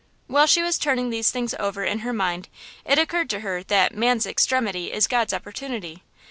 While 0.25 0.47
she 0.47 0.63
was 0.63 0.79
turning 0.79 1.11
these 1.11 1.29
things 1.29 1.53
over 1.59 1.83
in 1.83 1.99
her 1.99 2.11
mind 2.11 2.49
it 2.85 2.97
occurred 2.97 3.29
to 3.29 3.41
her 3.41 3.61
that 3.65 3.93
"man's 3.95 4.25
extremity 4.25 4.91
is 4.91 5.05
God's 5.05 5.31
opportunity." 5.31 6.01